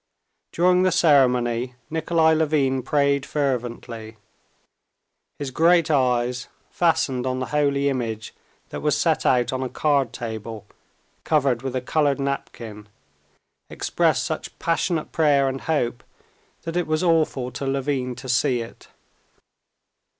During 0.51 0.81
the 0.81 0.91
ceremony 0.91 1.75
Nikolay 1.91 2.33
Levin 2.33 2.81
prayed 2.81 3.23
fervently. 3.23 4.17
His 5.37 5.51
great 5.51 5.91
eyes, 5.91 6.47
fastened 6.71 7.27
on 7.27 7.37
the 7.37 7.45
holy 7.53 7.87
image 7.87 8.33
that 8.69 8.81
was 8.81 8.97
set 8.97 9.27
out 9.27 9.53
on 9.53 9.61
a 9.61 9.69
card 9.69 10.11
table 10.11 10.65
covered 11.23 11.61
with 11.61 11.75
a 11.75 11.81
colored 11.81 12.19
napkin, 12.19 12.89
expressed 13.69 14.23
such 14.23 14.57
passionate 14.57 15.11
prayer 15.11 15.47
and 15.47 15.61
hope 15.61 16.03
that 16.63 16.75
it 16.75 16.87
was 16.87 17.03
awful 17.03 17.51
to 17.51 17.67
Levin 17.67 18.15
to 18.15 18.27
see 18.27 18.61
it. 18.61 18.87